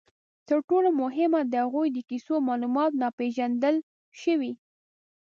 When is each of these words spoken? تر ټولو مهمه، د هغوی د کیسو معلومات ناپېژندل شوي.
تر 0.47 0.59
ټولو 0.69 0.89
مهمه، 1.01 1.41
د 1.45 1.53
هغوی 1.65 1.87
د 1.93 1.99
کیسو 2.09 2.35
معلومات 2.47 2.91
ناپېژندل 3.01 3.75
شوي. 4.21 4.53